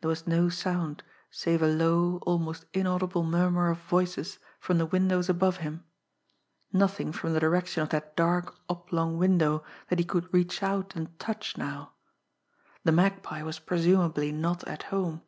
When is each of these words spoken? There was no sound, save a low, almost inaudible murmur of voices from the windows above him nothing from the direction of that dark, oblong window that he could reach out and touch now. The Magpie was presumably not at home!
There 0.00 0.08
was 0.08 0.26
no 0.26 0.48
sound, 0.48 1.04
save 1.30 1.62
a 1.62 1.68
low, 1.68 2.16
almost 2.26 2.64
inaudible 2.74 3.22
murmur 3.22 3.70
of 3.70 3.78
voices 3.82 4.40
from 4.58 4.78
the 4.78 4.86
windows 4.86 5.28
above 5.28 5.58
him 5.58 5.84
nothing 6.72 7.12
from 7.12 7.32
the 7.32 7.38
direction 7.38 7.80
of 7.80 7.90
that 7.90 8.16
dark, 8.16 8.56
oblong 8.68 9.18
window 9.18 9.62
that 9.88 10.00
he 10.00 10.04
could 10.04 10.34
reach 10.34 10.64
out 10.64 10.96
and 10.96 11.16
touch 11.20 11.56
now. 11.56 11.92
The 12.82 12.90
Magpie 12.90 13.42
was 13.44 13.60
presumably 13.60 14.32
not 14.32 14.66
at 14.66 14.82
home! 14.82 15.22